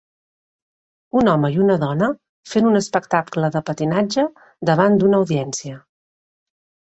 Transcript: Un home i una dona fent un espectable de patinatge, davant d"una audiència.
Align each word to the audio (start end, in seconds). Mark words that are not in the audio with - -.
Un 1.19 1.27
home 1.33 1.51
i 1.55 1.57
una 1.65 1.73
dona 1.83 2.07
fent 2.53 2.69
un 2.69 2.79
espectable 2.79 3.51
de 3.57 3.61
patinatge, 3.67 4.25
davant 4.71 4.97
d"una 5.03 5.19
audiència. 5.19 5.77